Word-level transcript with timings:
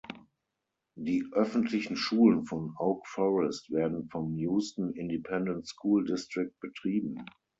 Die 0.95 1.27
öffentlichen 1.31 1.95
Schulen 1.95 2.45
von 2.47 2.73
Oak 2.79 3.05
Forest 3.05 3.69
werden 3.69 4.09
vom 4.09 4.35
Houston 4.35 4.93
Independent 4.93 5.67
School 5.67 6.05
District 6.05 6.55
betrieben. 6.59 7.23